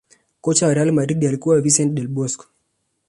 Kocha 0.41 0.65
wa 0.67 0.73
real 0.73 0.91
madrid 0.91 1.25
alikuwa 1.25 1.61
Vincent 1.61 1.93
Del 1.93 2.07
Bosque 2.07 2.45